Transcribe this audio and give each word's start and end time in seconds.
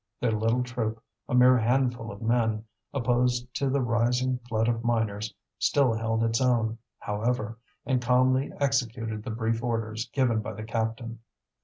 Their 0.19 0.31
little 0.31 0.63
troop 0.63 0.99
a 1.29 1.35
mere 1.35 1.59
handful 1.59 2.11
of 2.11 2.23
men 2.23 2.65
opposed 2.91 3.53
to 3.53 3.69
the 3.69 3.81
rising 3.83 4.39
flood 4.49 4.67
of 4.67 4.83
miners, 4.83 5.31
still 5.59 5.93
held 5.93 6.23
its 6.23 6.41
own, 6.41 6.79
however, 6.97 7.59
and 7.85 8.01
calmly 8.01 8.51
executed 8.59 9.21
the 9.21 9.29
brief 9.29 9.61
orders 9.61 10.09
given 10.11 10.41
by 10.41 10.53
the 10.53 10.63
captain. 10.63 11.19